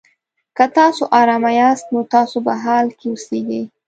که 0.57 0.65
تاسو 0.75 1.03
ارامه 1.19 1.51
یاست؛ 1.61 1.85
نو 1.93 1.99
تاسو 2.13 2.37
په 2.45 2.53
حال 2.63 2.87
کې 2.97 3.07
اوسېږئ. 3.09 3.63